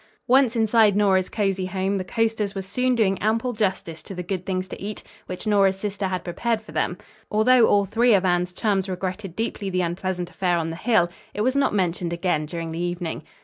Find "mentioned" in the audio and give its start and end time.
11.75-12.11